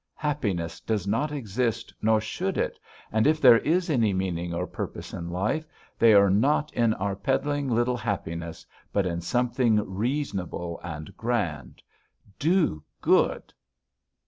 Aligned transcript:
Happiness 0.17 0.79
does 0.79 1.05
not 1.05 1.31
exist, 1.31 1.93
nor 2.01 2.19
should 2.19 2.57
it, 2.57 2.79
and 3.11 3.27
if 3.27 3.39
there 3.39 3.59
is 3.59 3.87
any 3.87 4.13
meaning 4.13 4.51
or 4.51 4.65
purpose 4.65 5.13
in 5.13 5.29
life, 5.29 5.63
they 5.99 6.15
are 6.15 6.31
not 6.31 6.73
in 6.73 6.95
our 6.95 7.15
peddling 7.15 7.69
little 7.69 7.97
happiness, 7.97 8.65
but 8.91 9.05
in 9.05 9.21
something 9.21 9.75
reasonable 9.87 10.79
and 10.83 11.15
grand. 11.17 11.83
Do 12.39 12.83
good!" 12.99 13.53